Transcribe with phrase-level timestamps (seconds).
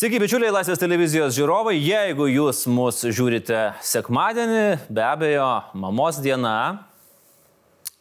[0.00, 1.74] Sveiki, bičiuliai Laisvės televizijos žiūrovai.
[1.76, 6.86] Jeigu jūs mus žiūrite sekmadienį, be abejo, mamos diena.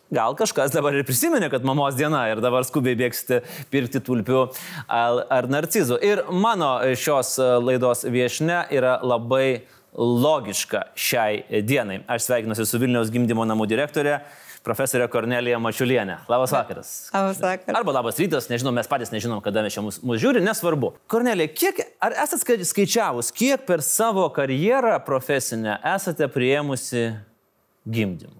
[0.07, 4.45] Gal kažkas dabar ir prisiminė, kad mamos diena ir dabar skubiai bėgsite pirkti tulpių
[4.87, 5.99] ar narcizų.
[5.99, 7.33] Ir mano šios
[7.67, 9.65] laidos viešne yra labai
[9.99, 12.05] logiška šiai dienai.
[12.07, 14.21] Aš sveikinuosi su Vilniaus gimdymo namų direktorė
[14.69, 16.19] profesorė Kornelija Mačiulienė.
[16.29, 16.89] Labas vakaras.
[17.13, 17.77] Labas vakaras.
[17.79, 20.93] Arba labas rytas, nežinau, mes patys nežinom, kada mes čia mus, mus žiūri, nesvarbu.
[21.09, 27.09] Kornelija, kiek, ar esate skaičiavus, kiek per savo karjerą profesinę esate prieimusi
[27.89, 28.37] gimdymų?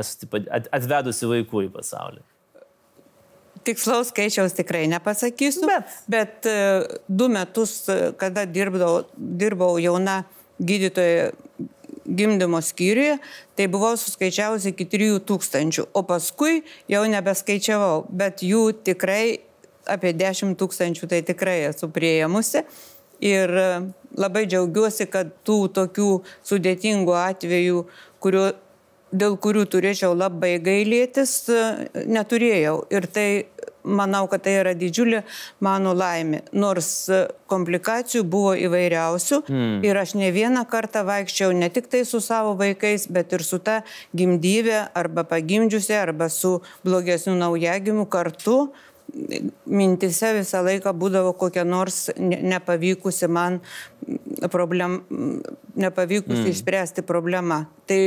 [0.00, 0.42] Esate
[0.74, 2.24] atvedusi vaikų į pasaulį?
[3.66, 6.58] Tikslaus skaičiaus tikrai nepasakysiu, bet, bet e,
[7.08, 10.20] du metus, e, kada dirbdau, dirbau jauna
[10.62, 11.32] gydytoja
[12.06, 13.18] gimdymo skyriuje,
[13.58, 19.40] tai buvau suskaičiavusi iki 3000, o paskui jau nebeskaičiavau, bet jų tikrai
[19.86, 22.64] apie 10 tūkstančių tai tikrai esu prieimusi.
[23.24, 23.68] Ir e,
[24.20, 26.10] labai džiaugiuosi, kad tų tokių
[26.44, 27.84] sudėtingų atvejų,
[28.20, 28.50] kuriuo,
[29.16, 31.62] dėl kurių turėčiau labai gailėtis, e,
[32.12, 32.82] neturėjau.
[32.92, 33.28] Ir tai
[33.86, 35.22] manau, kad tai yra didžiulė
[35.64, 36.42] mano laimė.
[36.56, 36.90] Nors
[37.50, 39.78] komplikacijų buvo įvairiausių mm.
[39.86, 43.60] ir aš ne vieną kartą vaikščiau ne tik tai su savo vaikais, bet ir su
[43.62, 43.80] ta
[44.16, 48.66] gimdyvė arba pagimdžiusi arba su blogesniu naujagimiu kartu
[49.66, 53.60] mintise visą laiką būdavo kokia nors nepavykusi man
[54.52, 54.98] problem,
[55.78, 56.50] nepavykusi mm.
[56.52, 57.64] išspręsti problema.
[57.86, 58.00] Tai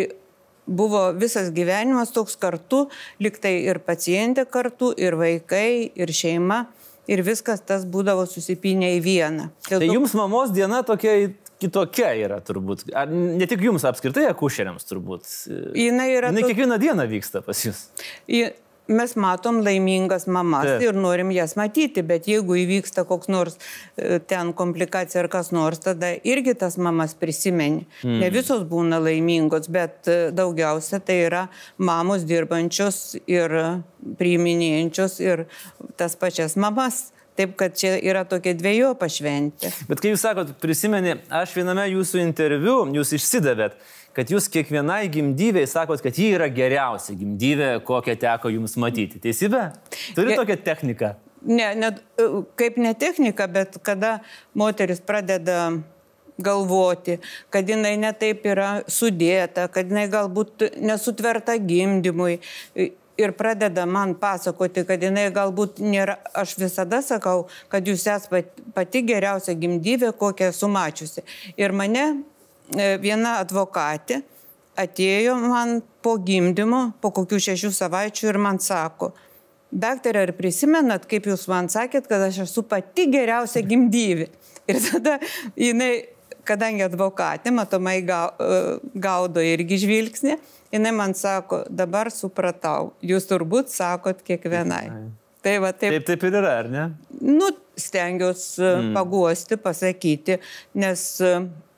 [0.70, 2.86] buvo visas gyvenimas toks kartu,
[3.23, 6.63] liktai ir pacientė kartu, ir vaikai, ir šeima,
[7.09, 9.50] ir viskas tas būdavo susipinę į vieną.
[9.69, 11.16] Dėl tai jums mamos diena tokia
[11.59, 12.88] kitokia yra turbūt.
[12.96, 15.28] Ar ne tik jums apskritai, akušeriams turbūt.
[15.75, 16.31] Jis yra.
[16.35, 17.88] Jis kiekvieną dieną vyksta pas jūs.
[18.30, 18.51] Ji,
[18.89, 20.83] mes matom laimingas mamas Taip.
[20.88, 25.81] ir norim jas matyti, bet jeigu įvyksta koks nors e, ten komplikacija ar kas nors,
[25.83, 27.85] tada irgi tas mamas prisimeni.
[28.03, 28.17] Mm.
[28.23, 31.45] Ne visos būna laimingos, bet e, daugiausia tai yra
[31.77, 33.55] mamos dirbančios ir
[34.19, 35.47] priiminėjančios ir
[36.00, 37.09] tas pačias mamas.
[37.39, 39.69] Taip, kad čia yra tokia dviejopa šventė.
[39.88, 43.77] Bet kai jūs sakot, prisimeni, aš viename jūsų interviu, jūs išsidavėt,
[44.18, 49.22] kad jūs kiekvienai gimdyviai sakot, kad ji yra geriausia gimdyvė, kokią teko jums matyti.
[49.24, 49.70] Teisybė?
[50.18, 51.14] Turi tokią techniką?
[51.50, 51.94] Ne, ne,
[52.59, 54.18] kaip ne technika, bet kada
[54.58, 55.69] moteris pradeda
[56.40, 57.19] galvoti,
[57.52, 62.40] kad jinai netaip yra sudėta, kad jinai galbūt nesutverta gimdymui
[63.19, 69.03] ir pradeda man pasakoti, kad jinai galbūt nėra, aš visada sakau, kad jūs esate pati
[69.08, 71.25] geriausia gimdyvė, kokią esu mačiusi.
[71.59, 72.06] Ir mane
[72.75, 74.22] viena advokatė
[74.80, 79.12] atėjo man po gimdymo, po kokių šešių savaičių ir man sako,
[79.72, 84.30] daktarė, ar prisimenat, kaip jūs man sakėt, kad aš esu pati geriausia gimdyvi.
[84.69, 85.18] Ir tada
[85.57, 86.09] jinai,
[86.47, 88.19] kadangi advokatė, matomai e,
[89.01, 90.36] gaudo irgi žvilgsnį,
[90.74, 94.86] jinai man sako, dabar supratau, jūs turbūt sakot kiekvienai.
[95.40, 96.86] Tai va, taip, taip, taip ir yra, ar ne?
[97.24, 97.47] Nu,
[97.80, 98.90] stengiuosi mm.
[98.97, 100.36] paguosti, pasakyti,
[100.75, 101.06] nes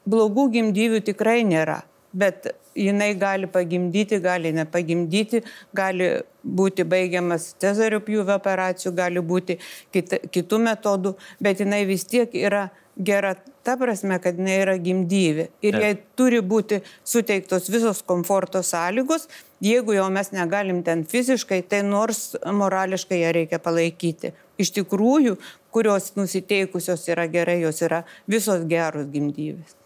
[0.10, 1.82] blogų gimdyvių tikrai nėra,
[2.14, 5.44] bet jinai gali pagimdyti, gali nepagimdyti,
[5.76, 9.58] gali būti baigiamas cezario pjūvio operacijų, gali būti
[9.94, 15.48] kit, kitų metodų, bet jinai vis tiek yra gera ta prasme, kad jinai yra gimdyvi.
[15.66, 19.28] Ir jai turi būti suteiktos visos komforto sąlygos.
[19.62, 24.34] Jeigu jau mes negalim ten fiziškai, tai nors morališkai ją reikia palaikyti.
[24.62, 25.38] Iš tikrųjų,
[25.74, 29.81] kurios nusiteikusios yra gerai, jos yra visos geros gimdyvis.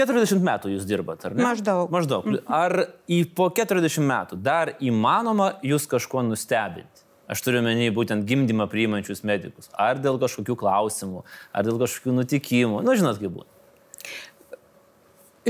[0.00, 1.44] Po 40 metų jūs dirbat, ar ne?
[1.44, 1.90] Maždaug.
[1.92, 2.24] Maždaug.
[2.24, 2.48] Mhm.
[2.48, 2.76] Ar
[3.10, 7.04] į po 40 metų dar įmanoma jūs kažkuo nustebinti?
[7.30, 9.68] Aš turiu menį būtent gimdymą priimančius medikus.
[9.78, 11.22] Ar dėl kažkokių klausimų,
[11.54, 12.80] ar dėl kažkokių nutikimų.
[12.82, 13.50] Nu, žinot, kaip būtų.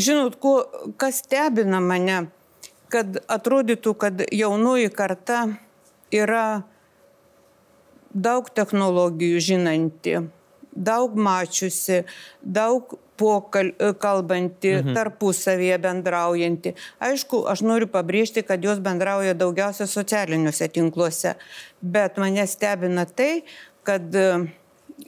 [0.00, 0.52] Žinot, ko,
[1.00, 2.26] kas stebina mane,
[2.92, 5.46] kad atrodytų, kad jaunoji karta
[6.12, 6.62] yra
[8.12, 10.18] daug technologijų žinanti,
[10.74, 12.04] daug mačiusi,
[12.42, 14.94] daug pokalbanti, mhm.
[14.96, 16.74] tarpusavėje bendraujanti.
[17.10, 21.36] Aišku, aš noriu pabrėžti, kad jos bendrauja daugiausia socialiniuose tinkluose,
[21.80, 23.42] bet mane stebina tai,
[23.84, 24.08] kad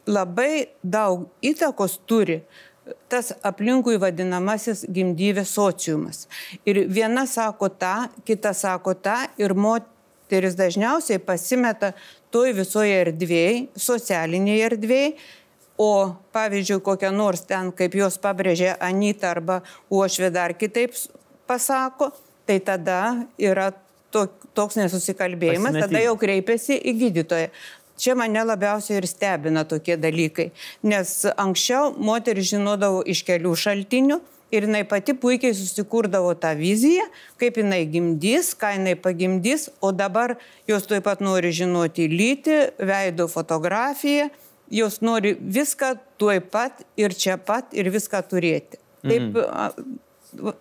[0.08, 2.42] labai daug įtakos turi
[3.12, 6.26] tas aplinkui vadinamasis gimdyvės sociumas.
[6.66, 11.92] Ir viena sako tą, kita sako tą ir moteris dažniausiai pasimeta
[12.34, 15.14] toj visoje erdvėje, socialinėje erdvėje.
[15.80, 20.92] O pavyzdžiui, kokia nors ten, kaip jos pabrėžė Anita arba Uošvė dar kitaip
[21.48, 22.10] pasako,
[22.46, 22.98] tai tada
[23.40, 23.70] yra
[24.12, 25.86] to, toks nesusikalbėjimas, Pasimetį.
[25.88, 27.48] tada jau kreipiasi į gydytoją.
[28.02, 30.50] Čia mane labiausiai ir stebina tokie dalykai,
[30.82, 34.18] nes anksčiau moteris žinodavo iš kelių šaltinių
[34.52, 37.04] ir jinai pati puikiai susikurdavo tą viziją,
[37.40, 40.36] kaip jinai gimdys, ką jinai pagimdys, o dabar
[40.68, 44.28] jos taip pat nori žinoti lytį, veido fotografiją,
[44.70, 48.78] jos nori viską tuoj pat ir čia pat ir viską turėti.
[49.02, 49.98] Taip mhm.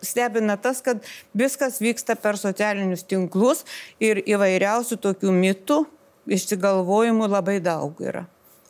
[0.01, 1.03] stebina tas, kad
[1.37, 3.65] viskas vyksta per socialinius tinklus
[4.01, 5.83] ir įvairiausių tokių mitų
[6.31, 8.25] išsigalvojimų labai daug yra.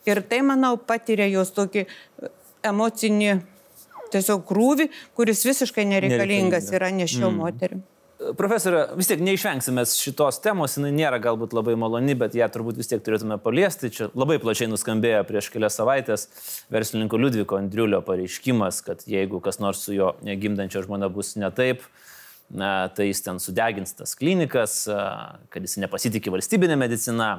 [0.08, 1.86] Ir tai, manau, patiria jos tokį
[2.66, 3.36] emocinį
[4.12, 7.38] tiesiog krūvį, kuris visiškai nereikalingas yra nešio mm.
[7.38, 7.84] moterim.
[8.38, 12.92] Profesorė, vis tiek neišvengsime šitos temos, jinai nėra galbūt labai maloni, bet ją turbūt vis
[12.92, 13.90] tiek turėtume paliesti.
[13.94, 16.28] Čia labai plačiai nuskambėjo prieš kelias savaitės
[16.74, 21.82] verslininko Liudviko Andriulio pareiškimas, kad jeigu kas nors su jo gimdančia žmona bus ne taip,
[22.54, 24.84] tai jis ten sudegins tas klinikas,
[25.50, 27.32] kad jis nepasitikė valstybinė medicina.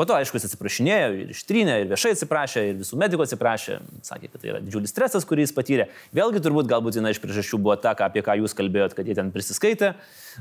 [0.00, 3.74] Po to, aišku, jis atsiprašinėjo ir ištrynė, ir viešai atsiprašė, ir visų medikų atsiprašė,
[4.06, 5.84] sakė, kad tai yra didžiulis stresas, kurį jis patyrė.
[6.16, 9.28] Vėlgi turbūt galbūt viena iš priežasčių buvo ta, apie ką jūs kalbėjot, kad jie ten
[9.34, 9.90] prisiskaitė.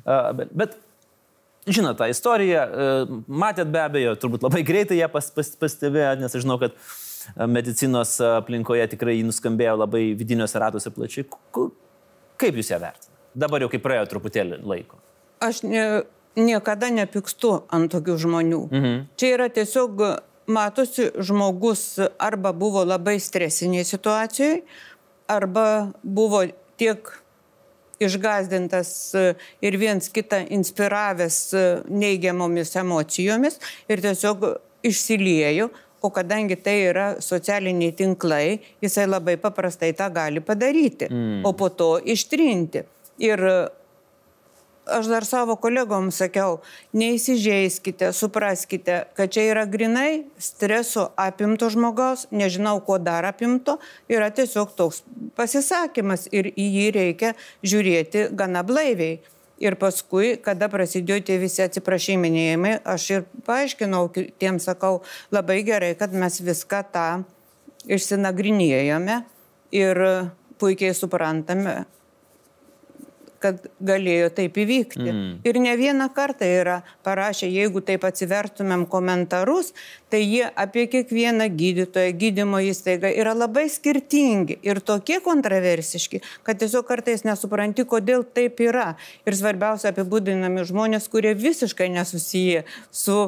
[0.08, 0.78] Bet, bet
[1.68, 2.62] žinot tą istoriją,
[3.28, 6.80] matėt be abejo, turbūt labai greitai ją pas, pas, pastebėjot, nes aš žinau, kad
[7.52, 11.28] medicinos aplinkoje tikrai jį nuskambėjo labai vidiniuose ratuose plačiai.
[12.40, 13.12] Kaip jūs ją vertinate?
[13.44, 15.04] Dabar jau kaip praėjo truputėlį laiko.
[15.44, 15.84] Aš ne,
[16.40, 18.62] niekada nepykstu ant tokių žmonių.
[18.72, 19.00] Mhm.
[19.20, 20.04] Čia yra tiesiog
[20.50, 24.62] matosi, žmogus arba buvo labai stresinėje situacijoje,
[25.30, 25.66] arba
[26.04, 26.44] buvo
[26.80, 27.12] tiek
[28.00, 28.90] išgazdintas
[29.62, 31.38] ir viens kitą inspiravęs
[31.92, 33.60] neigiamomis emocijomis
[33.92, 34.46] ir tiesiog
[34.88, 35.68] išsiliejo,
[36.02, 41.42] o kadangi tai yra socialiniai tinklai, jisai labai paprastai tą gali padaryti, mm.
[41.44, 42.86] o po to ištrinti.
[43.20, 43.44] Ir
[44.92, 46.60] aš dar savo kolegom sakiau,
[46.98, 53.78] neįsižeiskite, supraskite, kad čia yra grinai streso apimto žmogaus, nežinau, ko dar apimto,
[54.12, 55.04] yra tiesiog toks
[55.38, 57.34] pasisakymas ir į jį reikia
[57.64, 59.20] žiūrėti gana blaiviai.
[59.60, 64.06] Ir paskui, kada prasidėjo tie visi atsiprašyminėjimai, aš ir paaiškinau,
[64.40, 65.02] tiem sakau,
[65.36, 67.08] labai gerai, kad mes viską tą
[67.92, 69.18] išsinagrinėjome
[69.76, 70.02] ir
[70.60, 71.84] puikiai suprantame,
[73.40, 75.06] kad galėjo taip įvykti.
[75.06, 75.32] Mm.
[75.48, 79.74] Ir ne vieną kartą yra parašę, jeigu taip atsivertumėm komentarus,
[80.12, 86.88] tai jie apie kiekvieną gydytoją, gydymo įstaigą yra labai skirtingi ir tokie kontroversiški, kad tiesiog
[86.90, 88.94] kartais nesupranti, kodėl taip yra.
[89.28, 93.20] Ir svarbiausia apibūdinami žmonės, kurie visiškai nesusiję su,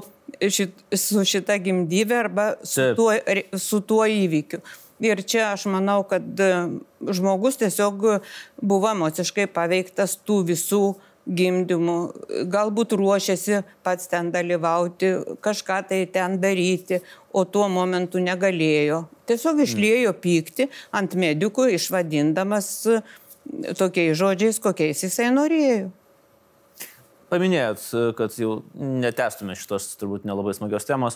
[0.42, 3.12] šit, su šita gimdybė arba su tuo,
[3.58, 4.62] su tuo įvykiu.
[5.02, 6.50] Ir čia aš manau, kad e,
[7.10, 8.04] žmogus tiesiog
[8.62, 10.84] buvo emociškai paveiktas tų visų
[11.26, 11.96] gimdymų,
[12.52, 15.12] galbūt ruošiasi pats ten dalyvauti,
[15.42, 17.02] kažką tai ten daryti,
[17.34, 19.04] o tuo momentu negalėjo.
[19.30, 19.66] Tiesiog mm.
[19.66, 23.02] išlėjo pykti ant medikų, išvadindamas e,
[23.78, 25.92] tokiais žodžiais, kokiais jisai norėjo.
[27.32, 27.84] Paminėjot,
[28.18, 31.16] kad jau netestume šitos turbūt nelabai smagios temos.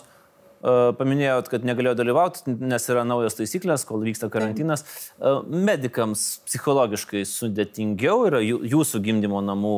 [0.64, 4.86] Paminėjot, kad negalėjo dalyvauti, nes yra naujos taisyklės, kol vyksta karantinas.
[5.46, 9.76] Medikams psichologiškai sudėtingiau yra jūsų gimdymo namų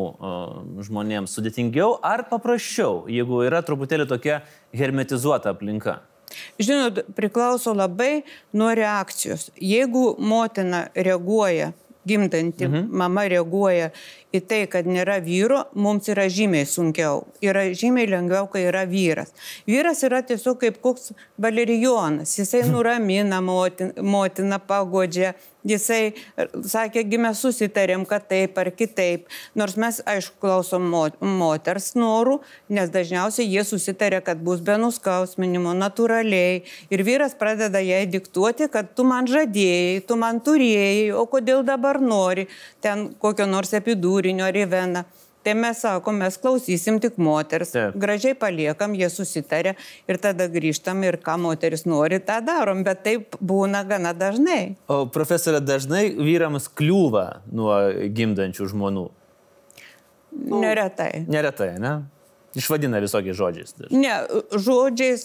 [0.87, 4.41] žmonėms sudėtingiau ar paprasčiau, jeigu yra truputėlį tokia
[4.77, 5.99] hermetizuota aplinka?
[6.61, 9.49] Žinot, priklauso labai nuo reakcijos.
[9.57, 11.73] Jeigu motina reaguoja
[12.07, 12.89] gimdanti mhm.
[12.97, 13.91] mama reaguoja
[14.35, 17.23] į tai, kad nėra vyro, mums yra žymiai sunkiau.
[17.45, 19.33] Yra žymiai lengviau, kai yra vyras.
[19.69, 22.37] Vyras yra tiesiog kaip koks valerijonas.
[22.39, 25.35] Jisai nuramina motiną, motiną pagodžia.
[25.69, 26.15] Jisai
[26.69, 29.27] sakė, mes susitarėm, kad taip ar kitaip.
[29.59, 30.87] Nors mes, aišku, klausom
[31.21, 36.63] moters norų, nes dažniausiai jie susitarė, kad bus be nuskausminimo, natūraliai.
[36.93, 42.01] Ir vyras pradeda jai diktuoti, kad tu man žadėjai, tu man turėjai, o kodėl dabar
[42.01, 42.49] nori
[42.85, 45.05] ten kokio nors epidūrio kūrinio ar į veną.
[45.49, 47.95] Tai mes sakom, mes klausysim tik moters, Taip.
[47.97, 49.73] gražiai paliekam, jie susitarė
[50.05, 54.75] ir tada grįžtam ir ką moteris nori, tą darom, bet taip būna gana dažnai.
[54.93, 57.79] O profesorė, dažnai vyrams kliūva nuo
[58.13, 59.07] gimdančių žmonių?
[60.37, 61.25] Nu, neretai.
[61.33, 61.95] Neretai, ne?
[62.61, 63.73] Išvadina visokiais žodžiais.
[63.81, 64.05] Dažnai.
[64.05, 65.25] Ne, žodžiais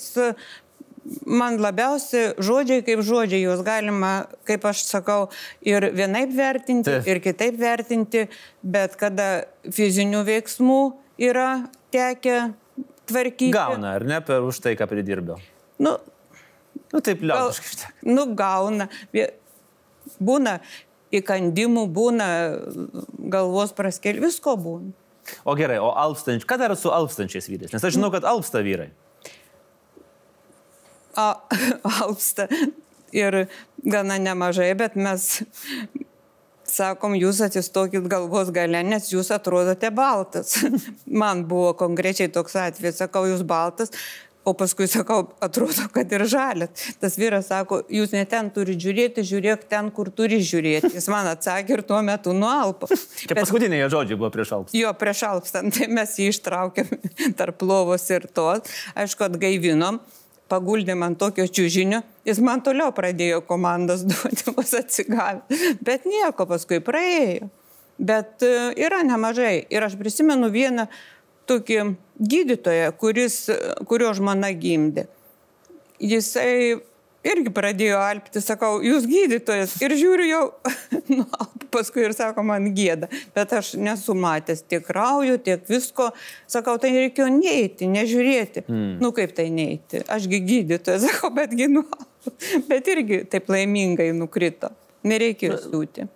[1.25, 4.13] man labiausiai žodžiai kaip žodžiai, juos galima,
[4.47, 5.27] kaip aš sakau,
[5.65, 7.09] ir vienaip vertinti, Taip.
[7.11, 8.27] ir kitaip vertinti,
[8.63, 10.81] bet kada fizinių veiksmų
[11.29, 11.49] yra
[11.93, 12.39] tekę
[13.09, 13.51] tvarkyti.
[13.53, 15.37] Gauna, ar ne, per už tai, ką pridirbė.
[15.83, 15.97] Nu,
[16.93, 17.89] Nu taip, liaudiškai.
[18.13, 18.85] nu, gauna.
[20.21, 20.59] Būna
[21.13, 22.27] įkandimų, būna
[23.33, 24.93] galvos praskel, visko būna.
[25.47, 27.71] O gerai, o alpstančiai, ką daro su alpstančiais vyrais?
[27.73, 28.91] Nes aš žinau, kad alpsta vyrai.
[31.15, 32.47] Alpsta
[33.23, 33.45] ir
[33.83, 35.29] gana nemažai, bet mes
[36.73, 40.57] sakom, jūs atsistokit galvos gale, nes jūs atrodote baltas.
[41.21, 43.93] Man buvo konkrečiai toks atvejis, sakau, jūs baltas,
[44.43, 46.87] o paskui sakau, atrodo, kad ir žalias.
[46.99, 50.91] Tas vyras sako, jūs ne ten turi žiūrėti, žiūrėk ten, kur turi žiūrėti.
[50.97, 52.89] Jis man atsakė ir tuo metu nualpo.
[53.27, 54.79] Čia paskutiniai jo žodžiai buvo prieš alpstą.
[54.81, 56.91] Jo, prieš alpstant, tai mes jį ištraukėm
[57.39, 58.67] tarp lovos ir tos.
[58.99, 60.01] Aišku, atgaivinom,
[60.51, 65.43] paguldėm ant tokio čiūžinio, jis man toliau pradėjo komandas duoti, vos atsigavę.
[65.81, 67.49] Bet nieko, paskui praėjo.
[68.03, 69.67] Bet e, yra nemažai.
[69.71, 70.87] Ir aš prisimenu vieną
[71.49, 71.83] tokį
[72.19, 73.45] gydytoją, kuris,
[73.89, 75.05] kurio žmona gimdė.
[76.03, 76.81] Jisai
[77.27, 79.75] irgi pradėjo alpti, sakau, jūs gydytojas.
[79.83, 80.41] Ir žiūriu jau,
[81.15, 81.25] nu,
[81.73, 83.09] paskui ir sako, man gėda.
[83.35, 86.11] Bet aš nesu matęs tiek kraujo, tiek visko.
[86.51, 88.65] Sakau, tai reikėjo neiti, nežiūrėti.
[88.67, 88.97] Mm.
[89.03, 90.03] Nu kaip tai neiti?
[90.03, 91.85] Ašgi gydytojas, sakau, betgi nu.
[92.69, 94.71] Bet irgi taip laimingai nukrito.
[95.07, 96.07] Nereikėjo siūti.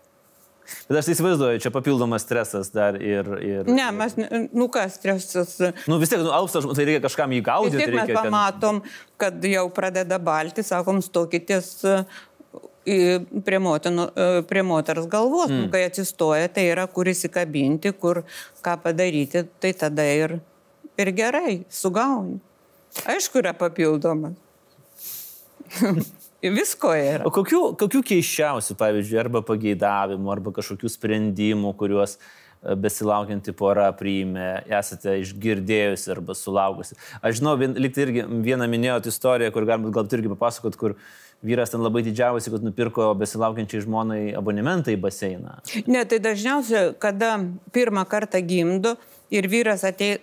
[0.89, 3.27] Bet aš įsivaizduoju, čia papildomas stresas dar ir...
[3.43, 4.15] ir Ne, mes,
[4.51, 5.55] nu kas, stresas.
[5.87, 7.77] Nu vis tiek, nu, alpsta, žmogus, tai reikia kažkam jį Vis gaudyti.
[7.81, 8.81] tiek mes reikia ten- pamatom,
[9.21, 11.95] kad jau pradeda balti, sakom, stokitės e,
[13.47, 15.51] prie, motino, e, prie moters galvos.
[15.53, 15.69] Mm.
[15.73, 18.23] Kai atsistoja, tai yra kur įsikabinti, kur
[18.65, 20.37] ką padaryti, tai tada ir,
[20.99, 22.39] ir gerai, sugauni.
[23.07, 24.35] Aišku, yra papildomas.
[26.41, 27.25] Visko yra.
[27.25, 34.49] O kokių, kokių keiščiausių, pavyzdžiui, arba pageidavimų, arba kažkokių sprendimų, kuriuos e, besilaukianti pora priimė,
[34.79, 36.97] esate išgirdėjusi arba sulaukusi.
[37.25, 40.97] Aš žinau, vien, liktai irgi vieną minėjot istoriją, kur galbūt gal irgi papasakot, kur
[41.45, 45.57] vyras ten labai didžiavosi, kad nupirko besilaukiančiai žmonai abonementą į baseiną.
[45.89, 47.35] Ne, tai dažniausiai, kada
[47.73, 48.93] pirmą kartą gimdo
[49.33, 50.19] ir vyras atei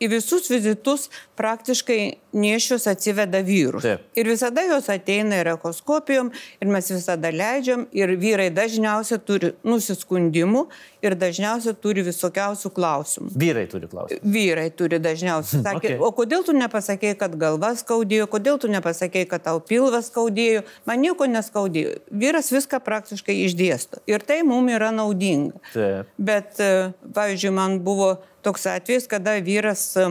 [0.00, 2.00] į visus vizitus praktiškai
[2.36, 3.84] niešius atsiveda vyrus.
[3.84, 4.06] Taip.
[4.18, 10.66] Ir visada jos ateina ir ekoskopijom, ir mes visada leidžiam, ir vyrai dažniausiai turi nusiskundimų
[11.04, 13.30] ir dažniausiai turi visokiausių klausimų.
[13.40, 14.20] Vyrai turi klausimą.
[14.34, 15.62] Vyrai turi dažniausiai.
[15.66, 15.96] Sakė, Okay.
[15.96, 16.04] okay.
[16.04, 21.00] o kodėl tu nepasakėjai, kad galva skaudėjo, kodėl tu nepasakėjai, kad tau pilvas skaudėjo, man
[21.00, 21.96] nieko neskaudėjo.
[22.22, 24.02] Vyras viską praktiškai išdėsto.
[24.10, 25.56] Ir tai mums yra naudinga.
[25.72, 26.10] Taip.
[26.20, 30.10] Bet, e, pavyzdžiui, man buvo toks atvejis, kada vyras e,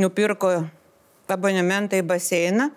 [0.00, 0.54] nupirko
[1.30, 2.70] abonementą į baseiną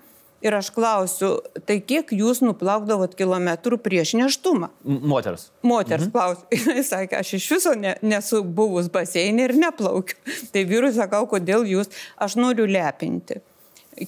[0.43, 4.69] ir aš klausiu, tai kiek jūs nuplaukdavot kilometrų prieš neštumą?
[4.83, 5.47] Moters.
[5.63, 6.13] Moters mhm.
[6.13, 6.59] klausė.
[6.79, 10.19] Jis sakė, aš iš viso ne, nesu buvus baseinė ir neplaukiu.
[10.53, 13.39] Tai vyrui sakau, kodėl jūs, aš noriu lepinti.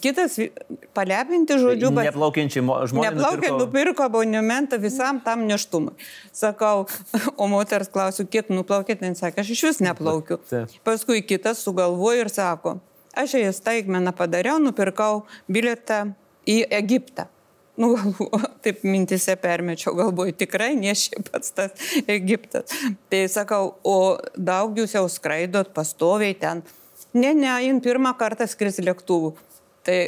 [0.01, 0.39] Kitas,
[0.97, 3.13] palepinti žodžiu, bas- Neplaukiančiai mo- žmonės.
[3.13, 5.93] Neplaukė, nupirko abonementą visam tam neštumui.
[6.33, 6.87] Sakau,
[7.41, 10.39] o moters klausiu, kiek nuplaukėt, ten sakė, aš iš vis neplaukiu.
[10.49, 10.73] Taip.
[10.87, 12.79] Paskui kitas sugalvojo ir sako,
[13.13, 16.15] aš į staigmeną padariau, nupirkau bilietą
[16.49, 17.27] į Egiptą.
[17.77, 17.91] Nu,
[18.63, 22.71] taip mintise permečiau, galvoju, tikrai ne šiaip pats tas Egiptas.
[23.11, 23.97] Tai sakau, o
[24.37, 26.63] daug jūs jau skraidot pastoviai ten.
[27.15, 29.33] Ne, ne, jin pirmą kartą skris lėktuvų.
[29.85, 29.99] Tai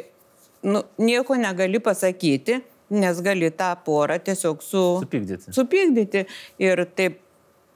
[0.67, 2.61] nu, nieko negali pasakyti,
[2.95, 5.53] nes gali tą porą tiesiog su, Supykdyti.
[5.55, 6.25] supykdyti.
[6.63, 7.19] Ir taip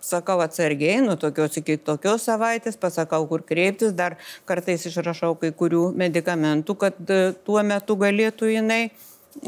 [0.01, 4.17] sakau atsargiai, nuo tokios iki tokios savaitės, pasakau, kur kreiptis, dar
[4.49, 8.81] kartais išrašau kai kurių medikamentų, kad e, tuo metu galėtų jinai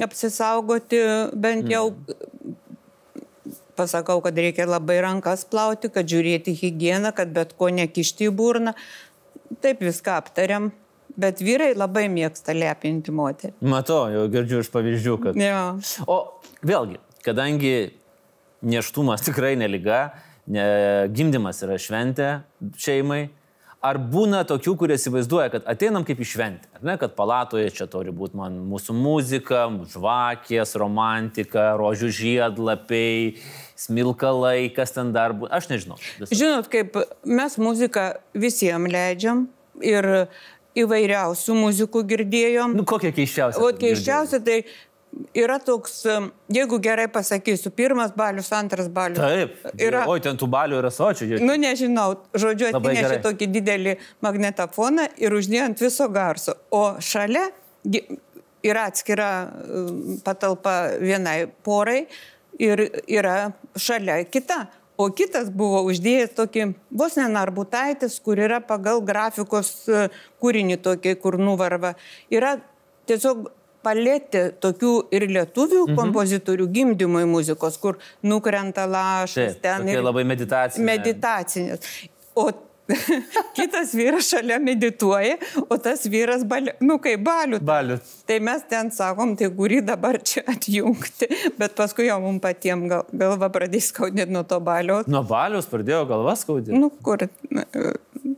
[0.03, 1.01] apsisaugoti
[1.33, 1.89] bent jau.
[3.73, 8.75] Pasakau, kad reikia labai rankas plauti, kad žiūrėti higieną, kad bet ko nekišti į burną.
[9.65, 10.67] Taip viską aptariam.
[11.17, 13.55] Bet vyrai labai mėgsta lepinti moterį.
[13.69, 15.41] Matau, jau girdžiu iš pavyzdžių, kad...
[15.41, 15.63] Jo.
[16.05, 16.19] O
[16.65, 17.73] vėlgi, kadangi
[18.61, 22.29] neštumas tikrai neliga, ne, gimdymas yra šventė
[22.79, 23.29] šeimai,
[23.83, 28.13] ar būna tokių, kurie įsivaizduoja, kad ateinam kaip į šventę, ne, kad palatoje čia turi
[28.15, 33.33] būti man mūsų muzika, žvakės, romantika, rožių žiedlapiai,
[33.79, 35.99] smilkalai, kas ten dar būtų, aš nežinau.
[36.21, 36.31] Visą.
[36.31, 36.95] Žinot, kaip
[37.27, 38.07] mes muziką
[38.45, 39.45] visiems leidžiam
[39.83, 40.09] ir
[40.79, 42.73] įvairiausių muzikų girdėjom.
[42.79, 43.61] Nu, kokia keiščiausia.
[43.61, 44.63] O keiščiausia tai
[45.37, 46.03] yra toks,
[46.53, 49.21] jeigu gerai pasakysiu, pirmas balius, antras balius.
[49.21, 49.55] Taip.
[49.81, 51.39] Yra, Oi, ten tų balių yra sočių.
[51.43, 56.57] nu nežinau, žodžiu, atnešė tokį didelį magnetofoną ir uždėjo ant viso garso.
[56.71, 57.47] O šalia
[58.63, 59.31] yra atskira
[60.23, 62.05] patalpa vienai porai
[62.59, 64.65] ir yra šalia kita.
[64.93, 70.03] O kitas buvo uždėjęs tokį vos nenarbutaitis, kur yra pagal grafikos e,
[70.37, 71.95] kūrinį tokį, kur nuvarva.
[72.29, 72.59] Yra
[73.09, 73.47] tiesiog
[73.83, 75.99] palėtė tokių ir lietuvių mhm.
[75.99, 79.57] kompozitorių gimdymui muzikos, kur nukrenta lašas.
[79.57, 80.85] Taip, ten ir labai meditacinis.
[80.87, 81.97] Meditacinis.
[82.33, 82.49] O
[83.55, 85.37] Kitas vyras šalia medituoja,
[85.69, 87.59] o tas vyras, bali, nu kaip balių.
[87.63, 87.97] Balių.
[88.27, 93.05] Tai mes ten sakom, tai kurį dabar čia atjungti, bet paskui jau mums patiems gal,
[93.23, 95.07] galva pradės skaudėti nuo to baliaus.
[95.11, 96.75] Nuo baliaus pradėjo galva skaudėti.
[96.79, 97.23] Nu kur,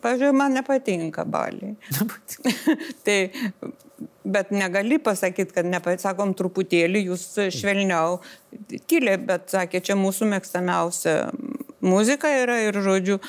[0.05, 1.73] pažiūrėjau, man nepatinka baliai.
[3.07, 3.19] tai,
[4.25, 8.19] bet negali pasakyti, kad nepasakom truputėlį, jūs švelniau,
[8.89, 11.15] tylė, bet sakė, čia mūsų mėgstamiausia
[11.85, 13.19] muzika yra ir žodžiu,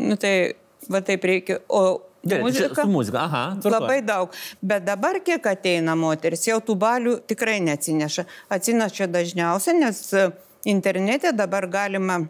[0.00, 0.56] nu, tai
[0.92, 1.60] va taip reikia.
[1.68, 3.42] O Gerai, muzika, su muzika, aha.
[3.62, 3.84] Tvarko.
[3.84, 4.32] Labai daug.
[4.58, 8.24] Bet dabar, kiek ateina moteris, jau tų balių tikrai neatsineša.
[8.56, 10.00] Atsineša dažniausiai, nes
[10.66, 12.24] internete dabar galima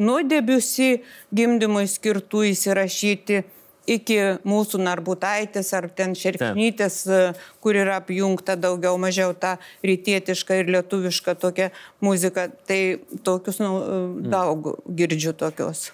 [0.00, 1.04] nuo debiusi
[1.36, 3.44] gimdymui skirtų įsirašyti
[3.90, 7.20] iki mūsų narbutaitės ar ten šerknytės, e,
[7.62, 9.56] kur yra apjungta daugiau mažiau ta
[9.86, 11.70] rytietiška ir lietuviška tokia
[12.04, 12.48] muzika.
[12.68, 12.80] Tai
[13.26, 15.90] tokius nu, e, daug girdžiu tokios.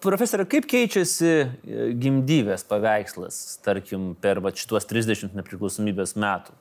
[0.00, 1.46] Profesorė, kaip keičiasi e,
[2.00, 6.56] gimdyvės paveikslas, tarkim, per va, šituos 30 nepriklausomybės metų?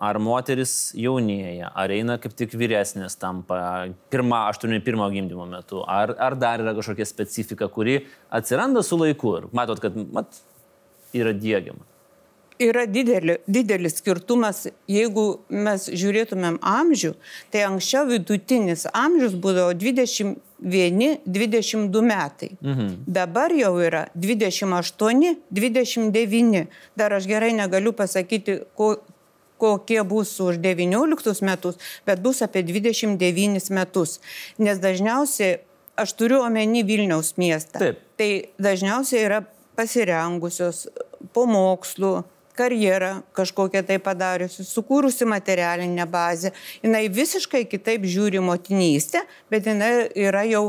[0.00, 6.38] Ar moteris jaunėja, ar eina kaip tik vyresnės tampa pirmą, 81 gimdymo metu, ar, ar
[6.40, 7.98] dar yra kažkokia specifika, kuri
[8.32, 10.40] atsiranda su laiku ir matot, kad mat,
[11.12, 11.84] yra dėgiama?
[12.60, 17.14] yra didelį, didelis skirtumas, jeigu mes žiūrėtumėm amžių,
[17.52, 22.50] tai anksčiau vidutinis amžius būdavo 21-22 metai.
[22.60, 22.88] Mhm.
[23.06, 26.66] Dabar jau yra 28-29.
[26.96, 28.96] Dar aš gerai negaliu pasakyti, ko,
[29.60, 34.18] kokie bus už 19 metus, bet bus apie 29 metus.
[34.58, 35.60] Nes dažniausiai,
[36.00, 38.04] aš turiu omeny Vilniaus miestą, Taip.
[38.16, 39.40] tai dažniausiai yra
[39.78, 40.86] pasirengusios
[41.34, 42.20] po mokslų,
[42.60, 46.52] karjerą kažkokią tai padariusi, sukūrusi materialinę bazę.
[46.82, 50.64] Jis visiškai kitaip žiūri motinystę, bet jinai yra jau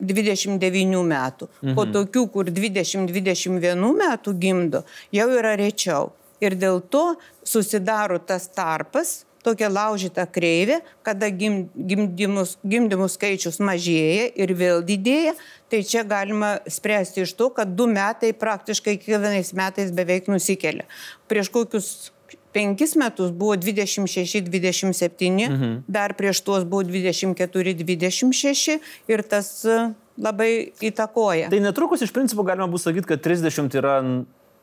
[0.00, 1.48] 29 metų.
[1.60, 1.74] Mhm.
[1.76, 6.10] Po tokių, kur 20-21 metų gimdo, jau yra rečiau.
[6.40, 7.14] Ir dėl to
[7.46, 15.34] susidaro tas tarpas, tokia laužyta kreivė, kada gim, gimdymus, gimdymų skaičius mažėja ir vėl didėja,
[15.72, 20.84] tai čia galima spręsti iš to, kad du metai praktiškai kiekvienais metais beveik nusikelia.
[21.30, 22.10] Prieš kokius
[22.52, 25.74] penkis metus buvo 26-27, mhm.
[25.88, 28.78] dar prieš tuos buvo 24-26
[29.10, 31.50] ir tas e, labai įtakoja.
[31.52, 33.94] Tai netrukus iš principo galima bus sakyti, kad 30 yra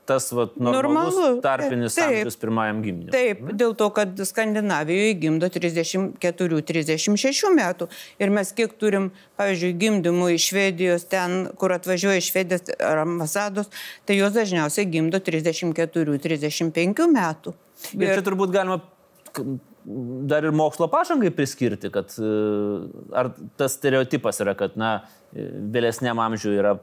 [0.08, 3.14] tas vat, normalus tarpinis taip, amžius pirmajam gimdymui.
[3.14, 7.90] Taip, dėl to, kad Skandinavijoje gimdo 34-36 metų.
[8.24, 13.72] Ir mes kiek turim, pavyzdžiui, gimdymų iš Švedijos, ten, kur atvažiuoja iš Švedijos ar ambasados,
[14.08, 17.56] tai jos dažniausiai gimdo 34-35 metų.
[17.94, 18.80] Ir, ir čia turbūt galima
[20.28, 22.32] dar ir mokslo pažangai priskirti, kad e,
[23.16, 24.98] ar tas stereotipas yra, kad, na,
[25.34, 26.78] vėlesniam amžiui yra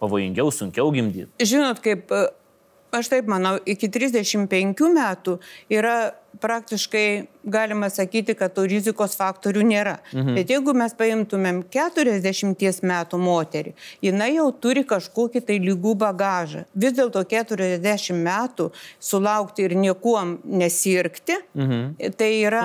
[0.00, 1.30] pavojingiau, sunkiau gimdyti?
[1.44, 2.24] Žinot, kaip e,
[2.96, 5.38] aš taip manau, iki 35 metų
[5.72, 9.96] yra praktiškai galima sakyti, kad tų rizikos faktorių nėra.
[10.14, 10.36] Mhm.
[10.38, 16.64] Bet jeigu mes paimtumėm 40 metų moterį, jinai jau turi kažkokį tai lygų bagažą.
[16.74, 22.14] Vis dėlto 40 metų sulaukti ir niekuom nesirgti, mhm.
[22.16, 22.64] tai yra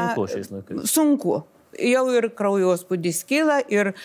[0.86, 1.44] sunku.
[1.80, 3.96] Jau ir kraujospūdis kyla, ir e,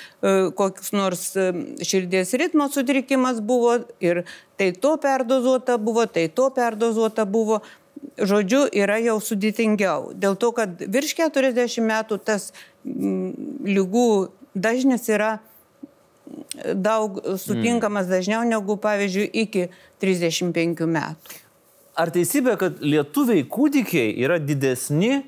[0.56, 1.50] koks nors e,
[1.86, 4.24] širdies ritmo sutrikimas buvo, ir
[4.60, 7.60] tai to perdozuota buvo, tai to perdozuota buvo.
[8.16, 10.14] Žodžiu, yra jau sudėtingiau.
[10.16, 12.48] Dėl to, kad virš 40 metų tas
[12.84, 15.34] lygų dažnis yra
[16.74, 18.10] daug sutinkamas mm.
[18.10, 19.68] dažniau negu, pavyzdžiui, iki
[20.02, 21.38] 35 metų.
[22.00, 25.20] Ar teisybė, kad lietuviai kūdikiai yra didesni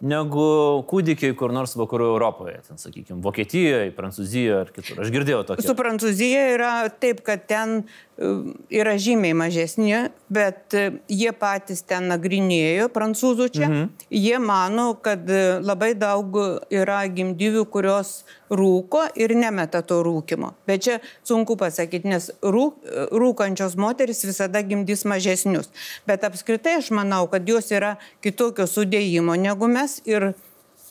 [0.00, 0.48] negu
[0.88, 5.00] kūdikiai kur nors vakarų Europoje, ten, sakykime, Vokietijoje, Prancūzijoje ar kitur.
[5.02, 5.66] Aš girdėjau tokį.
[5.66, 7.80] Su Prancūzija yra taip, kad ten
[8.18, 9.94] yra žymiai mažesni,
[10.32, 13.66] bet e, jie patys ten nagrinėjo, prancūzų čia.
[13.68, 13.84] Mhm.
[14.10, 16.34] Jie mano, kad e, labai daug
[16.74, 20.52] yra gimdyvių, kurios rūko ir nemeta to rūkimo.
[20.66, 22.82] Bet čia sunku pasakyti, nes rūk,
[23.14, 25.70] rūkančios moteris visada gimdys mažesnius.
[26.08, 30.32] Bet apskritai aš manau, kad jos yra kitokio sudėjimo negu mes ir,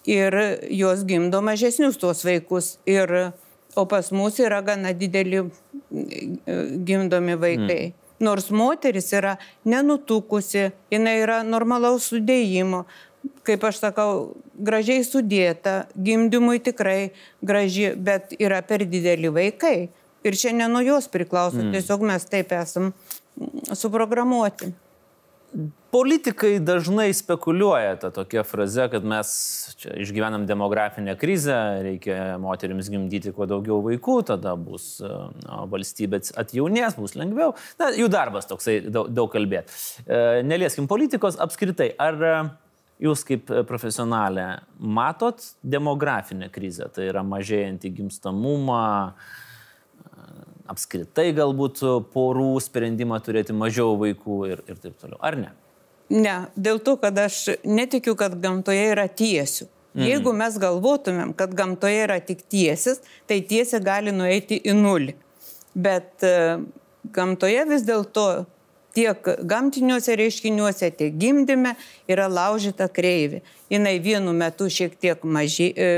[0.08, 0.40] ir
[0.72, 2.78] jos gimdo mažesnius tuos vaikus.
[2.88, 3.34] Ir,
[3.78, 5.44] o pas mus yra gana dideli
[6.86, 7.84] gimdomi vaikai.
[7.86, 7.94] Mm.
[8.20, 9.36] Nors moteris yra
[9.66, 12.82] nenutukusi, jinai yra normalaus sudėjimo,
[13.46, 14.16] kaip aš sakau,
[14.58, 17.12] gražiai sudėta, gimdymui tikrai
[17.46, 19.78] graži, bet yra per dideli vaikai.
[20.26, 21.78] Ir čia ne nuo jos priklauso, mm.
[21.78, 22.90] tiesiog mes taip esam
[23.78, 24.74] suprogramuoti.
[25.98, 29.30] Politikai dažnai spekuliuoja tą tokią frazę, kad mes
[29.82, 37.00] čia išgyvenam demografinę krizę, reikia moteriams gimdyti kuo daugiau vaikų, tada bus na, valstybė atjaunės,
[37.02, 37.56] bus lengviau.
[37.82, 39.74] Na, jų darbas toksai daug, daug kalbėti.
[40.06, 41.90] E, nelieskim politikos apskritai.
[41.98, 42.22] Ar
[43.02, 48.88] jūs kaip profesionalė matot demografinę krizę, tai yra mažėjantį gimstamumą,
[50.70, 55.58] apskritai galbūt porų sprendimą turėti mažiau vaikų ir, ir taip toliau, ar ne?
[56.14, 59.68] Ne, dėl to, kad aš netikiu, kad gamtoje yra tiesių.
[59.98, 60.06] Mm.
[60.08, 65.18] Jeigu mes galvotumėm, kad gamtoje yra tik tiesis, tai tiesė gali nueiti į nulį.
[65.78, 66.62] Bet uh,
[67.14, 68.28] gamtoje vis dėlto
[68.98, 71.76] tiek gamtiniuose reiškiniuose, tiek gimdyme
[72.10, 73.44] yra laužyta kreivė.
[73.70, 75.90] Jis vienu metu šiek tiek maži, e,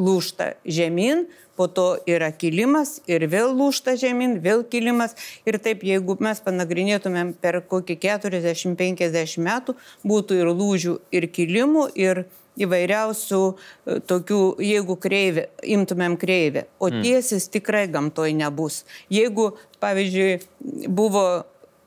[0.00, 1.26] lūšta žemyn,
[1.56, 5.14] po to yra kilimas ir vėl lūšta žemyn, vėl kilimas.
[5.46, 9.76] Ir taip, jeigu mes panagrinėtumėm per kokį 40-50 metų,
[10.06, 12.24] būtų ir lūžių, ir kilimų, ir
[12.60, 17.02] įvairiausių e, tokių, jeigu kreivė, imtumėm kreivę, o mm.
[17.02, 18.84] tiesis tikrai gamtoj nebus.
[19.12, 19.52] Jeigu,
[19.82, 21.24] pavyzdžiui, buvo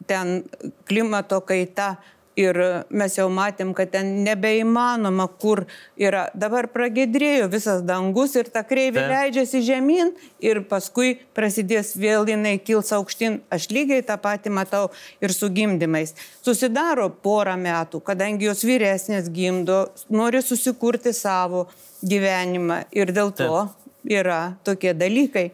[0.07, 0.41] ten
[0.87, 1.95] klimato kaita
[2.37, 2.59] ir
[2.93, 5.63] mes jau matėm, kad ten nebeįmanoma, kur
[5.99, 6.27] yra.
[6.37, 9.13] Dabar pragėdrėjo visas dangus ir ta kreivė Ten.
[9.13, 13.41] leidžiasi žemyn ir paskui prasidės vėl jinai kils aukštyn.
[13.53, 14.83] Aš lygiai tą patį matau
[15.23, 16.13] ir su gimdymais.
[16.45, 21.65] Susidaro porą metų, kadangi jos vyresnės gimdo, nori susikurti savo
[22.05, 24.19] gyvenimą ir dėl to Ten.
[24.21, 25.49] yra tokie dalykai.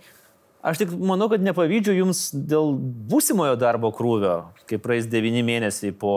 [0.64, 2.72] Aš tik manau, kad nepavydžiu jums dėl
[3.12, 4.38] būsimojo darbo krūvio,
[4.70, 6.14] kai praeis devyni mėnesiai po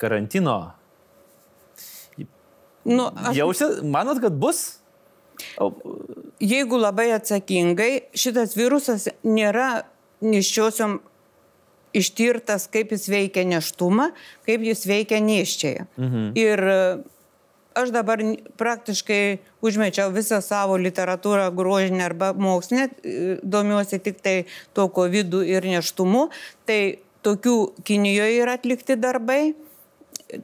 [0.00, 0.74] karantino.
[2.84, 3.32] Nu, aš...
[3.38, 4.66] Jausi, manot, kad bus?
[6.44, 9.86] Jeigu labai atsakingai, šitas virusas nėra
[10.24, 11.00] niščiosiom
[11.96, 14.10] ištirtas, kaip jis veikia neštumą,
[14.44, 15.86] kaip jis veikia neščiai.
[15.96, 16.26] Mhm.
[16.36, 16.64] Ir
[17.76, 18.22] aš dabar
[18.56, 24.36] praktiškai užmečiau visą savo literatūrą grožinę arba mokslinę, e, domiuosi tik tai
[24.74, 26.28] to COVID ir neštumu.
[26.66, 26.80] Tai
[27.26, 29.54] tokių Kinijoje yra atlikti darbai,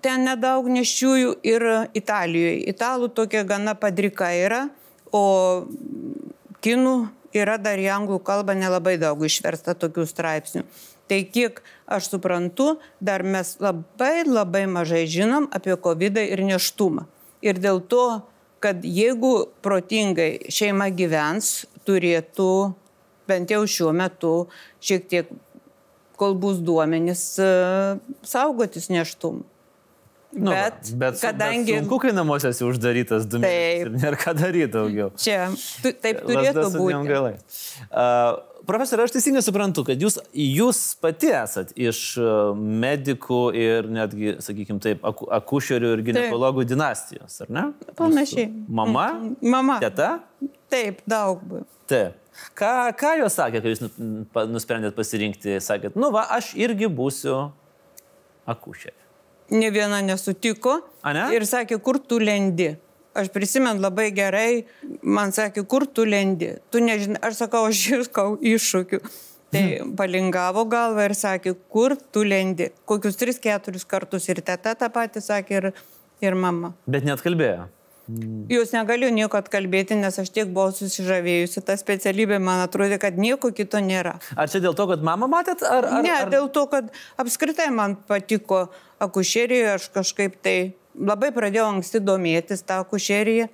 [0.03, 2.63] ten nedaug neščiųjų ir Italijoje.
[2.75, 4.67] Italų tokia gana padrika yra,
[5.13, 5.67] o
[6.63, 6.97] kinų
[7.33, 10.67] yra dar į anglų kalbą nelabai daug išversta tokių straipsnių.
[11.09, 17.09] Tai kiek aš suprantu, dar mes labai labai mažai žinom apie COVID ir neštumą.
[17.43, 18.07] Ir dėl to,
[18.63, 22.53] kad jeigu protingai šeima gyvens, turėtų
[23.31, 24.35] bent jau šiuo metu
[24.83, 25.33] šiek tiek,
[26.19, 27.49] kol bus duomenys, e,
[28.27, 29.49] saugotis neštumų.
[30.33, 31.75] Nu, bet, bet, kadangi...
[31.75, 35.11] Bet sunku, kai namuose uždarytas du mėnesius ir nėra ką daryti daugiau.
[35.21, 35.51] Čia,
[36.01, 37.35] taip turėtų būti.
[37.91, 42.27] Uh, Profesorė, aš teisingai suprantu, kad jūs, jūs pati esat iš e,
[42.85, 46.71] medikų ir netgi, sakykime taip, akušerių ir gynekologų taip.
[46.71, 47.65] dinastijos, ar ne?
[47.99, 48.47] Panašiai.
[48.69, 49.07] Mama?
[49.43, 49.81] Mama.
[49.83, 50.13] Teta?
[50.71, 51.65] Taip, daug buvo.
[51.91, 52.19] Taip.
[52.57, 53.91] Ką, ką jos sakė, kai jūs nu,
[54.55, 57.51] nusprendėt pasirinkti, sakėt, nu va, aš irgi būsiu
[58.49, 58.97] akušerė.
[59.53, 60.79] Ne viena nesutiko.
[61.05, 61.27] A ne?
[61.37, 62.73] Ir sakė, kur tu lendi.
[63.15, 64.63] Aš prisimenu labai gerai,
[65.03, 66.55] man sakė, kur tu lendi.
[66.73, 69.03] Tu nežinai, aš sakau, aš iškau iššūkių.
[69.53, 69.65] Tai
[69.99, 72.71] palingavo galvą ir sakė, kur tu lendi.
[72.89, 75.71] Kokius 3-4 kartus ir teta tą patį sakė ir,
[76.25, 76.73] ir mama.
[76.89, 77.69] Bet net kalbėjo.
[78.51, 83.53] Jūs negaliu nieko atkalbėti, nes aš tiek buvau susižavėjusi tą specialybę, man atrodo, kad nieko
[83.55, 84.17] kito nėra.
[84.35, 85.63] Ar čia dėl to, kad mamą matėt?
[85.63, 86.33] Ar, ar, ne, ar...
[86.33, 86.91] dėl to, kad
[87.23, 88.67] apskritai man patiko
[89.03, 90.57] akušerijoje, aš kažkaip tai
[90.99, 93.49] labai pradėjau anksti domėtis tą akušeriją.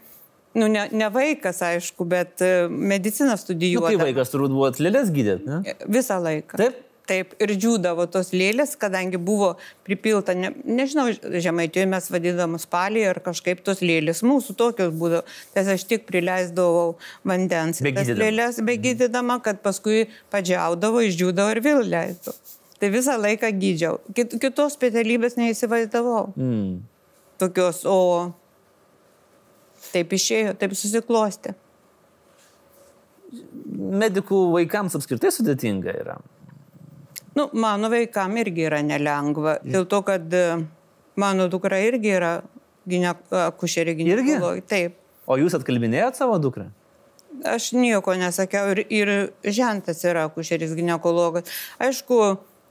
[0.58, 3.94] Nu, ne, ne vaikas, aišku, bet e, mediciną studijuoju.
[3.94, 5.74] Nu, kai vaikas turbūt buvo lėlės gydėt, ne?
[5.86, 6.58] Visą laiką.
[6.58, 6.84] Taip?
[7.08, 9.54] Taip, ir džiūdavo tos lėlės, kadangi buvo
[9.86, 15.22] pripilta, ne, nežinau, žemaitijoje mes vadinam spalį ar kažkaip tos lėlės, mūsų tokios būdavo,
[15.54, 17.80] nes aš tik prileisdavau vandens.
[17.80, 22.36] Tas lėlės begydydama, kad paskui padžiaudavo, išdžiūdavo ir vėl leisdavo.
[22.78, 24.02] Tai visą laiką gydžiau.
[24.14, 26.28] Kit, kitos specialybės neįsivaizdavau.
[26.36, 26.97] Mm
[27.40, 28.32] tokios, o
[29.92, 31.54] taip išėjo, taip susiklosti.
[33.78, 36.16] Medikų vaikams apskritai sudėtinga yra.
[37.36, 39.58] Nu, mano vaikam irgi yra nelengva.
[39.62, 40.44] Dėl to, kad e,
[41.20, 42.32] mano dukra irgi yra
[43.44, 44.66] akušerė gynekologija.
[44.66, 44.98] Taip.
[45.28, 46.70] O jūs atkalbinėjot savo dukrą?
[47.46, 49.12] Aš nieko nesakiau ir, ir
[49.54, 51.52] žentas yra akušeris gynekologas.
[51.84, 52.16] Aišku,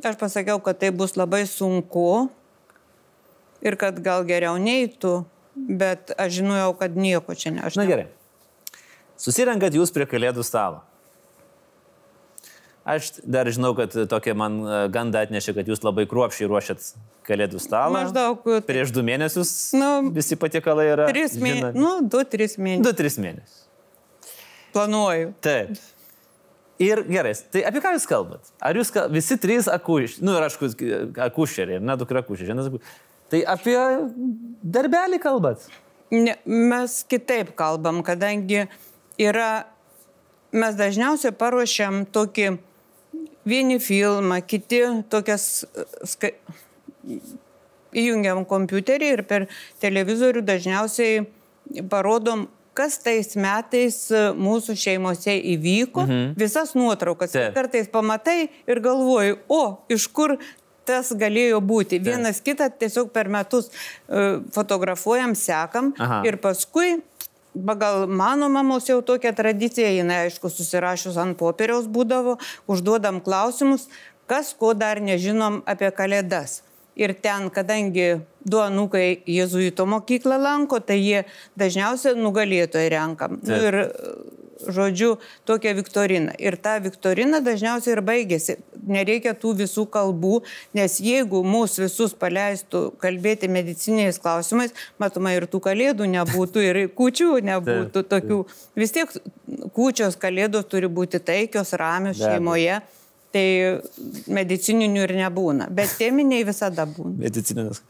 [0.05, 2.29] Aš pasakiau, kad tai bus labai sunku
[3.61, 5.13] ir kad gal geriau neįtų,
[5.79, 7.63] bet aš žinojau, kad nieko čia ne.
[7.65, 8.07] Aš Na ne- gerai.
[9.17, 10.83] Susirenkat jūs prie kalėdų stalo.
[12.87, 16.85] Aš dar žinau, kad tokia man e, ganda atnešė, kad jūs labai kruopšiai ruošiat
[17.27, 17.91] kalėdų stalą.
[17.97, 21.09] Maždaug e, Prieš du mėnesius Nu, visi patiekalai yra.
[21.11, 21.75] Tris mėnesius.
[21.75, 22.85] Nu, du, tris mėnesius.
[22.87, 23.65] Du, tris mėnesius.
[24.71, 25.33] Planuoju.
[25.43, 25.75] Taip.
[26.79, 28.53] Ir gerai, tai apie ką jūs kalbat?
[28.61, 29.09] Ar jūs kal...
[29.11, 30.59] visi trys akušeriai, nu ir aš
[31.25, 33.06] akušeriai, na, dukra akušeriai, vienas akušeriai.
[33.31, 33.77] Tai apie
[34.63, 35.67] darbelį kalbat?
[36.13, 38.63] Ne, mes kitaip kalbam, kadangi
[39.19, 39.67] yra,
[40.55, 42.53] mes dažniausiai paruošiam tokį
[43.47, 44.79] vieni filmą, kiti
[45.11, 45.65] tokias,
[46.07, 46.31] ska,
[47.97, 49.47] įjungiam kompiuterį ir per
[49.83, 51.25] televizorių dažniausiai
[51.91, 53.97] parodom, kas tais metais
[54.37, 56.37] mūsų šeimose įvyko, mhm.
[56.39, 57.33] visas nuotraukas.
[57.33, 57.55] Taip.
[57.57, 59.61] Kartais pamatai ir galvoji, o
[59.91, 60.37] iš kur
[60.87, 61.99] tas galėjo būti.
[62.03, 66.23] Vienas kitą tiesiog per metus e, fotografuojam, sekam Aha.
[66.27, 66.97] ir paskui
[67.65, 72.37] pagal mano mamos jau tokia tradicija, jinai aišku susirašius ant popieriaus būdavo,
[72.69, 73.87] užduodam klausimus,
[74.29, 76.61] kas ko dar nežinom apie kalėdas.
[76.97, 81.19] Ir ten, kadangi du anukai jėzuito mokyklą lanko, tai jie
[81.59, 83.37] dažniausiai nugalėtojai renkam.
[83.45, 83.77] Nu, ir,
[84.63, 85.17] žodžiu,
[85.47, 86.33] tokia viktorina.
[86.41, 88.57] Ir ta viktorina dažniausiai ir baigėsi.
[88.87, 90.41] Nereikia tų visų kalbų,
[90.77, 97.31] nes jeigu mūsų visus paleistų kalbėti mediciniais klausimais, matoma, ir tų kalėdų nebūtų, ir kučių
[97.47, 98.43] nebūtų tokių.
[98.79, 99.11] Vis tiek
[99.75, 102.81] kučios kalėdos turi būti taikios, ramios Be šeimoje.
[103.35, 103.47] Tai
[104.31, 107.17] medicininių ir nebūna, bet teminiai visada būna.
[107.25, 107.81] Medicininės.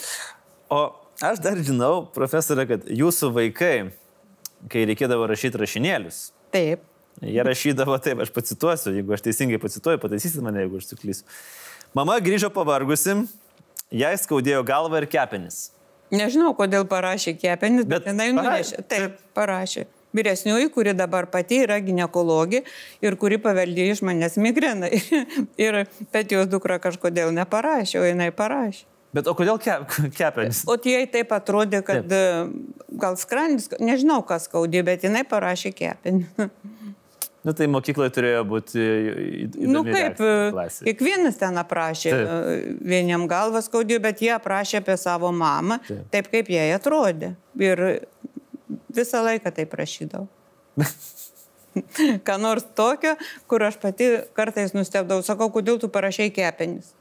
[0.74, 0.80] O
[1.24, 3.76] aš dar žinau, profesorė, kad jūsų vaikai,
[4.72, 6.20] kai reikėdavo rašyti rašinėlius,
[6.58, 6.86] Taip.
[7.22, 11.26] jie rašydavo taip, aš pacituosiu, jeigu aš teisingai pacituoju, pataisysit mane, jeigu aš suklysiu.
[11.98, 13.16] Mama grįžo pavargusi,
[13.94, 15.68] jai skaudėjo galvą ir kepenis.
[16.14, 18.84] Nežinau, kodėl parašė kepenis, bet, Bet jinai nunešė.
[18.90, 19.88] Taip, parašė.
[20.16, 22.64] Vyresnioji, kuri dabar pati yra gynekologė
[23.04, 24.90] ir kuri paveldėjo iš manęs migreną.
[25.66, 25.82] ir,
[26.16, 28.86] bet jos dukra kažkodėl neparašė, o jinai parašė.
[29.18, 29.80] Bet o kodėl ke,
[30.20, 30.64] kepenis?
[30.70, 32.56] O jai taip atrodė, kad taip.
[33.02, 36.28] gal skrandis, nežinau kas skaudė, bet jinai parašė kepenį.
[37.48, 38.82] Na tai mokykloje turėjo būti
[39.46, 40.86] įdomi Nu kaip, reakcija klasėje.
[40.90, 42.32] kiekvienas ten aprašė, Taip.
[42.34, 42.82] taip.
[42.92, 46.02] vieniem galvas skaudėjo, bet jie aprašė apie savo mamą, Taip.
[46.12, 47.30] taip, kaip jai atrodė.
[47.62, 47.84] Ir
[48.98, 50.28] visą laiką tai prašydavau.
[52.28, 53.14] Ką nors tokio,
[53.48, 56.97] kur aš pati kartais nustebdavau, sakau, kodėl tu parašai kepenis.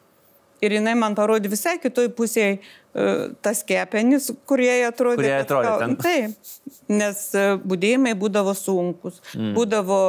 [0.64, 5.20] Ir jinai man parodė visai kitoj pusėje uh, tas kepenis, kurie atrodė.
[5.20, 5.96] Kurie atrodė ten.
[6.06, 6.52] Taip,
[6.92, 9.20] nes uh, būdėjimai būdavo sunkus.
[9.34, 9.52] Mm.
[9.58, 10.00] Būdavo,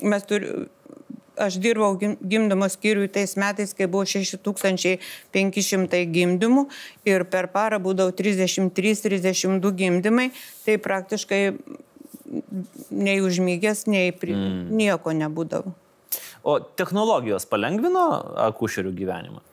[0.00, 0.68] mes turime,
[1.40, 6.66] aš dirbau gim- gimdymo skyriui tais metais, kai buvo 6500 gimdymų
[7.08, 10.30] ir per parą būdavo 33-32 gimdymai,
[10.66, 11.42] tai praktiškai
[12.90, 14.32] nei užmygęs, nei pri...
[14.36, 14.66] mm.
[14.76, 15.74] nieko nebūdavo.
[16.42, 18.08] O technologijos palengvino
[18.48, 19.44] akušerių gyvenimą?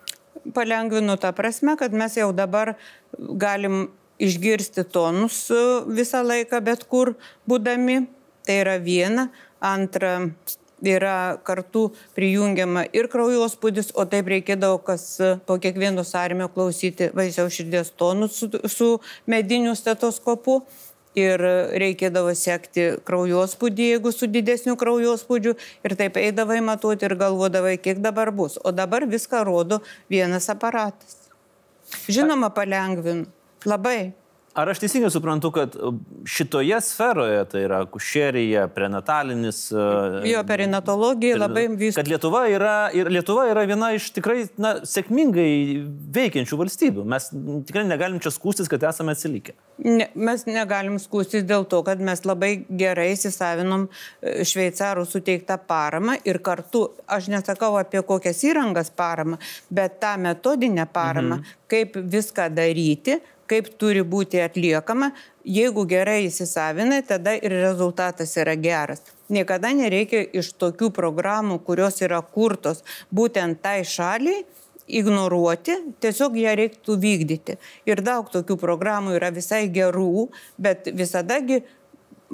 [0.53, 2.75] palengvinu tą prasme, kad mes jau dabar
[3.17, 3.87] galim
[4.19, 5.63] išgirsti tonus e,
[5.99, 7.15] visą laiką, bet kur
[7.49, 8.05] būdami.
[8.47, 9.27] Tai yra viena.
[9.59, 10.29] Antra,
[10.85, 17.57] yra kartu prijungiama ir kraujospūdis, o taip reikėdavo kas e, po kiekvieno sarmio klausyti vaisiaus
[17.57, 18.91] širdies tonus su, su
[19.27, 20.61] mediniu stetoskopu.
[21.17, 21.41] Ir
[21.81, 25.55] reikėdavo sekti kraujospūdį, jeigu su didesniu kraujospūdžiu.
[25.87, 28.59] Ir taip eidavai matuoti ir galvodavai, kiek dabar bus.
[28.61, 29.81] O dabar viską rodo
[30.13, 31.17] vienas aparatas.
[32.05, 33.25] Žinoma, palengvinu.
[33.65, 34.13] Labai.
[34.57, 35.75] Ar aš teisingai suprantu, kad
[36.25, 39.59] šitoje sferoje, tai yra kušerija, prenatalinis.
[39.71, 41.93] e, Jo perinatologija labai vis.
[41.95, 45.51] Kad Lietuva yra, ir Lietuva yra viena iš tikrai na, sėkmingai
[46.17, 47.05] veikiančių valstybių.
[47.13, 47.29] Mes
[47.69, 49.53] tikrai negalim čia skūstis, kad esame atsilikę.
[49.85, 56.17] Ne, mes negalim skūstis dėl to, kad mes labai gerai įsisavinom e, šveicarų suteiktą paramą
[56.25, 59.37] ir kartu, aš nesakau apie kokias įrangas paramą,
[59.69, 61.57] bet tą metodinę paramą, mhm.
[61.69, 65.11] kaip viską daryti, kaip turi būti atliekama.
[65.47, 69.03] Jeigu gerai įsisavinai, tada ir rezultatas yra geras.
[69.31, 74.43] Niekada nereikia iš tokių programų, kurios yra kurtos būtent tai šaliai,
[74.87, 77.57] ignoruoti, tiesiog ją reiktų vykdyti.
[77.87, 80.29] Ir daug tokių programų yra visai gerų,
[80.59, 81.61] bet visadagi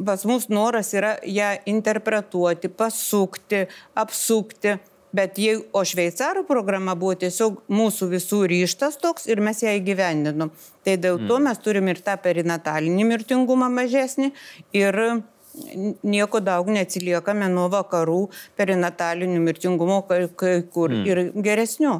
[0.06, 4.78] pas mus noras yra ją interpretuoti, pasukti, apsukti.
[5.14, 10.50] Bet jei, o šveicarų programa buvo tiesiog mūsų visų ryštas toks ir mes ją įgyvendinom.
[10.84, 14.32] Tai dėl to mes turim ir tą perinatalinį mirtingumą mažesnį
[14.80, 14.98] ir
[16.04, 18.24] nieko daug neatsiliekame nuo vakarų
[18.58, 21.06] perinatalinių mirtingumo kai, kai kur mm.
[21.06, 21.94] ir geresnių.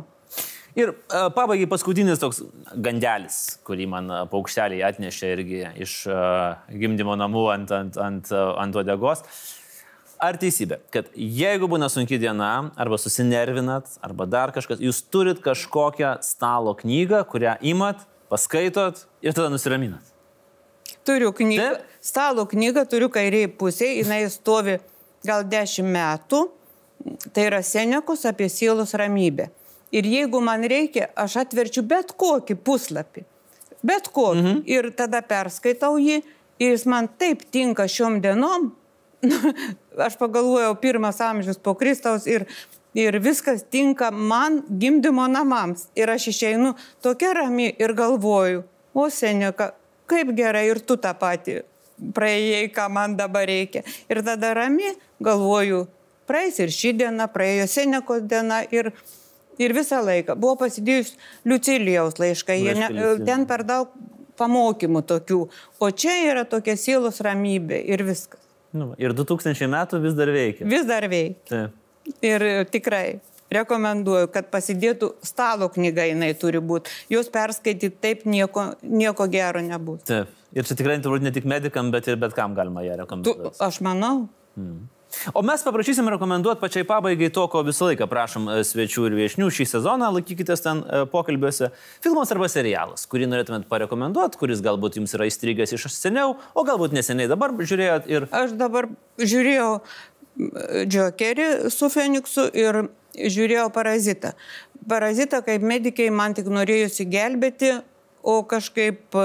[0.74, 2.42] Ir uh, pabaigai paskutinis toks
[2.82, 9.22] gandelis, kurį man paukšteliai atnešė irgi iš uh, gimdymo namų ant, ant, ant, ant odegos.
[10.24, 16.14] Ar teisybė, kad jeigu būna sunki diena, arba susinervinat, arba dar kažkas, jūs turit kažkokią
[16.24, 20.14] stalo knygą, kurią imat, paskaitot ir tada nusiraminat?
[21.04, 21.98] Turiu knygą, Taip?
[22.00, 24.78] stalo knygą turiu kairiai pusėje, jinai stovi
[25.28, 26.46] gal dešimt metų,
[27.36, 29.50] tai yra Senekos apie sielos ramybę.
[29.94, 33.26] Ir jeigu man reikia, aš atverčiu bet kokį puslapį.
[33.84, 34.40] Bet kokį.
[34.40, 34.64] Mhm.
[34.72, 36.22] Ir tada perskaitau jį
[36.64, 38.72] ir jis man taip tinka šiom dienom.
[39.98, 42.46] Aš pagalvojau, pirmas amžius po Kristaus ir,
[42.98, 45.88] ir viskas tinka man gimdymo namams.
[45.96, 49.74] Ir aš išeinu tokia rami ir galvoju, o seneka,
[50.10, 51.62] kaip gerai ir tu tą patį
[52.14, 53.84] praėjai, ką man dabar reikia.
[54.12, 55.86] Ir tada rami galvoju,
[56.28, 58.92] praeis ir ši diena, praėjo senekos diena ir
[59.62, 61.14] Ir visą laiką buvo pasidėjus
[61.46, 62.88] Liucilijaus laiškai, ne,
[63.26, 63.92] ten per daug
[64.40, 65.42] pamokymų tokių,
[65.78, 68.42] o čia yra tokia sielos ramybė ir viskas.
[68.74, 70.66] Nu, ir 2000 metų vis dar veikia.
[70.70, 71.46] Vis dar veikia.
[71.50, 71.80] Taip.
[72.26, 73.22] Ir tikrai
[73.54, 76.92] rekomenduoju, kad pasidėtų stalo knyga, jinai turi būti.
[77.14, 80.04] Jos perskaityti taip nieko, nieko gero nebus.
[80.10, 80.32] Taip.
[80.54, 83.56] Ir čia tikrai turbūt ne tik medikam, bet ir bet kam galima ją rekomenduoti.
[83.64, 84.28] Aš manau.
[84.54, 84.84] Hmm.
[85.34, 89.50] O mes paprašysim rekomenduoti pačiai pabaigai to, ko visą laiką prašom e, svečių ir viešnių
[89.54, 91.72] šį sezoną, laikykitės ten e, pokalbiuose.
[92.04, 96.96] Filmas arba serialas, kurį norėtumėt parekomenduoti, kuris galbūt jums yra įstrigęs iš seniau, o galbūt
[96.98, 98.28] neseniai dabar žiūrėjot ir...
[98.34, 98.90] Aš dabar
[99.22, 99.72] žiūrėjau
[100.90, 104.34] Džokerį su Feniksu ir žiūrėjau Parazitą.
[104.90, 107.76] Parazitą kaip medikai man tik norėjusi gelbėti,
[108.24, 109.16] o kažkaip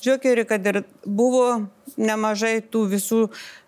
[0.00, 1.66] Džokerį, kad ir buvo
[1.96, 3.20] nemažai tų visų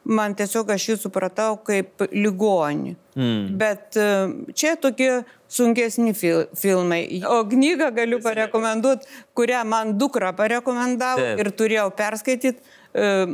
[0.09, 2.94] man tiesiog aš jį supratau kaip ligonį.
[3.18, 3.44] Mm.
[3.61, 4.09] Bet e,
[4.57, 5.11] čia tokie
[5.53, 7.03] sunkesni fil filmai.
[7.29, 11.42] O knygą galiu parekomenduoti, kurią man dukra parekomendavo Taip.
[11.42, 13.33] ir turėjau perskaityti uh,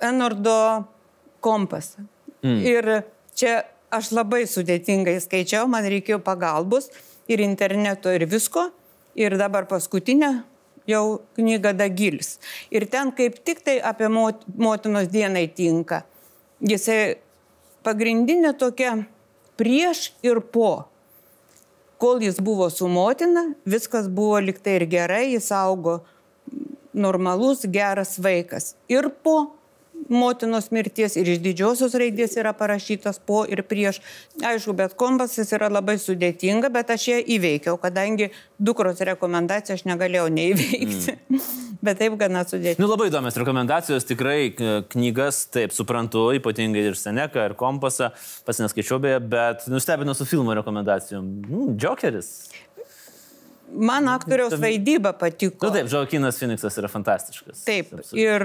[0.00, 0.56] Enordo
[1.44, 2.06] kompasą.
[2.40, 2.58] Mm.
[2.64, 2.90] Ir
[3.36, 3.60] čia
[3.92, 6.88] aš labai sudėtingai skaičiau, man reikėjo pagalbos
[7.30, 8.70] ir interneto ir visko.
[9.18, 10.30] Ir dabar paskutinę
[10.90, 12.38] jau knyga Dagilis.
[12.74, 16.02] Ir ten kaip tik tai apie mot, motinos dienai tinka.
[16.60, 17.16] Jisai
[17.86, 18.96] pagrindinė tokia
[19.60, 20.86] prieš ir po.
[22.00, 26.00] Kol jis buvo su motina, viskas buvo liktai ir gerai, jis augo
[26.96, 28.74] normalus, geras vaikas.
[28.88, 29.59] Ir po
[30.08, 34.00] motinos mirties ir iš didžiosios raidės yra parašytas po ir prieš.
[34.40, 40.28] Aišku, bet kompasas yra labai sudėtinga, bet aš ją įveikiau, kadangi dukros rekomendaciją aš negalėjau
[40.34, 41.18] neįveikti.
[41.28, 41.50] Mm.
[41.84, 42.80] bet taip gana sudėtinga.
[42.82, 44.52] Nu, labai įdomios rekomendacijos, tikrai
[44.92, 48.10] knygas, taip suprantu, ypatingai ir Seneką, ir kompasą,
[48.46, 51.30] pats neskaičiau beje, bet nustebino su filmo rekomendacijom.
[51.46, 52.32] Mm, Jokeris.
[53.70, 55.66] Man aktoriaus vaidyba patiko.
[55.66, 57.62] Na nu, taip, Žaukinas Phoenixas yra fantastiškas.
[57.66, 57.92] Taip.
[58.18, 58.44] Ir,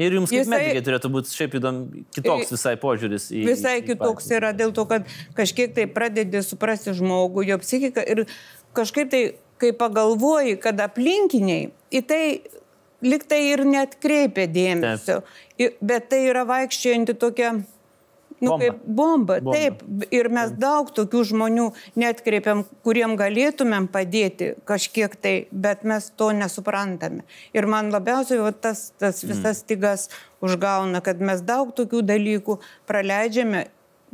[0.00, 3.46] ir jums kaip jisai, medikai turėtų būti šiaip įdomu, kitoks visai požiūris į...
[3.48, 5.08] Visai į kitoks į yra dėl to, kad
[5.38, 8.26] kažkiek tai pradedi suprasti žmogų, jo psichiką ir
[8.76, 9.22] kažkaip tai,
[9.62, 12.22] kai pagalvoji, kad aplinkiniai į tai
[13.06, 15.22] liktai ir net kreipia dėmesio.
[15.56, 15.80] Taip.
[15.80, 17.54] Bet tai yra vaikščiojanti tokia
[18.46, 18.64] Nu, bomba.
[18.64, 19.38] kaip bomba.
[19.40, 19.56] bomba.
[19.56, 19.82] Taip,
[20.14, 21.66] ir mes daug tokių žmonių
[21.98, 27.26] netkreipiam, kuriem galėtumėm padėti kažkiek tai, bet mes to nesuprantame.
[27.56, 29.32] Ir man labiausiai va, tas, tas mm.
[29.32, 30.08] visas stygas
[30.44, 33.66] užgauna, kad mes daug tokių dalykų praleidžiame,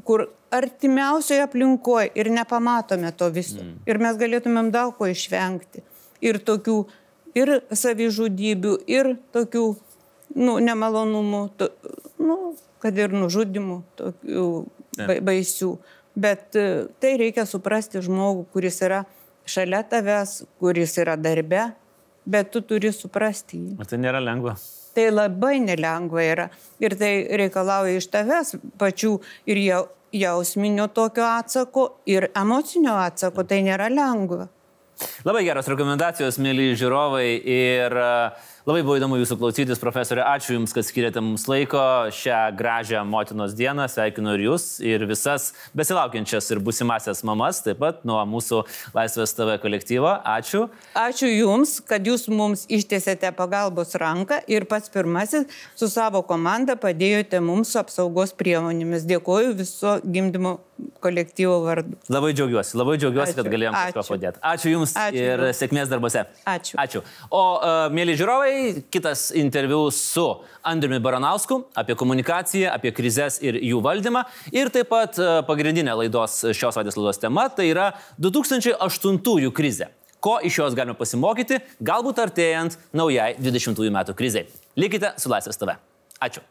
[0.09, 3.61] kur artimiausioje aplinkoje ir nepamatome to viso.
[3.63, 3.79] Mm.
[3.89, 5.85] Ir mes galėtumėm daug ko išvengti.
[6.23, 6.77] Ir tokių,
[7.39, 9.65] ir savižudybių, ir tokių,
[10.39, 11.43] nu, nemalonumų.
[11.59, 11.71] To,
[12.23, 12.39] nu,
[12.83, 14.47] kad ir nužudimų tokių
[15.25, 15.73] baisių.
[16.13, 16.67] Bet e,
[17.01, 19.05] tai reikia suprasti žmogų, kuris yra
[19.49, 21.71] šalia tavęs, kuris yra darbe,
[22.29, 23.77] bet tu turi suprasti jį.
[23.81, 24.59] O tai nėra lengva.
[24.93, 26.49] Tai labai nelengva yra.
[26.83, 29.15] Ir tai reikalauja iš tavęs pačių
[29.49, 29.63] ir
[30.13, 33.47] jausminio tokio atsako, ir emocinio atsako.
[33.49, 34.51] Tai nėra lengva.
[35.25, 37.27] Labai geros rekomendacijos, mėly žiūrovai.
[37.49, 40.23] Ir uh, Labai buvo įdomu jūsų klausytis, profesorė.
[40.23, 41.81] Ačiū Jums, kad skiriate mums laiko
[42.15, 43.89] šią gražią motinos dieną.
[43.91, 48.61] Sveikinu ir Jūs, ir visas besilaukiančias ir busimasias mamas, taip pat nuo mūsų
[48.95, 50.15] Laisvės TV kolektyvo.
[50.37, 50.69] Ačiū.
[50.95, 57.43] Ačiū Jums, kad Jūs mums ištiesėte pagalbos ranką ir pats pirmasis su savo komanda padėjote
[57.43, 59.11] mums su apsaugos priemonėmis.
[59.11, 60.61] Dėkoju viso gimdymo
[61.03, 61.99] kolektyvo vardu.
[62.11, 63.53] Labai džiaugiuosi, labai džiaugiuosi, kad Ačiū.
[63.55, 64.15] galėjom kažko Ačiū.
[64.15, 64.41] padėti.
[64.53, 65.61] Ačiū Jums Ačiū ir Jums.
[65.61, 66.25] sėkmės darbuose.
[66.49, 66.79] Ačiū.
[66.83, 67.03] Ačiū.
[67.31, 68.52] O, uh, mėly žiūrovai,
[68.93, 70.27] kitas interviu su
[70.63, 74.25] Andriumi Baranausku apie komunikaciją, apie krizės ir jų valdymą.
[74.55, 77.93] Ir taip pat uh, pagrindinė laidos, šios vaidės laidos tema tai yra
[78.23, 79.93] 2008 krizė.
[80.23, 84.47] Ko iš jos galime pasimokyti, galbūt artėjant naujai 20 metų krizai.
[84.79, 85.75] Likite su Laisvės TV.
[86.23, 86.47] Ačiū.